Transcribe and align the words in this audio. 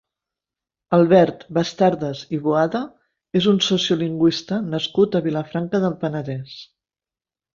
Albert 0.97 1.43
Bastardas 1.57 2.21
i 2.37 2.39
Boada 2.47 2.79
és 3.41 3.49
un 3.53 3.61
sociolinguïsta 3.67 4.59
nascut 4.71 5.17
a 5.19 5.23
Vilafranca 5.27 5.85
del 5.87 5.97
Penedès. 6.05 6.57